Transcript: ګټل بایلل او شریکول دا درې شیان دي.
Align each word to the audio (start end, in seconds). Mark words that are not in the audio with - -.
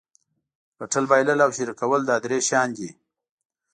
ګټل 0.79 1.05
بایلل 1.11 1.39
او 1.45 1.51
شریکول 1.57 2.01
دا 2.09 2.15
درې 2.23 2.37
شیان 2.47 2.69
دي. 2.77 2.89